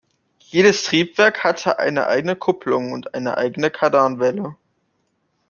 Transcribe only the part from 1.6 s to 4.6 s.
eine eigene Kupplung und eine eigene Kardanwelle.